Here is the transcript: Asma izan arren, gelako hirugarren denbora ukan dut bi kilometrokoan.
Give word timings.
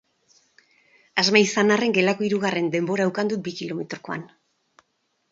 Asma 1.23 1.41
izan 1.47 1.73
arren, 1.75 1.91
gelako 1.97 2.25
hirugarren 2.27 2.69
denbora 2.77 3.05
ukan 3.11 3.29
dut 3.33 3.43
bi 3.49 3.53
kilometrokoan. 3.61 4.25